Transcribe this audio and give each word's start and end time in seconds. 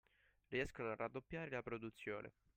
Riescono 0.47 0.89
a 0.89 0.95
raddoppiare 0.95 1.51
la 1.51 1.61
produzione 1.61 2.33